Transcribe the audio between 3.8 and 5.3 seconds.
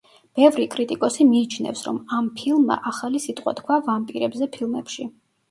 ვამპირებზე ფილმებში.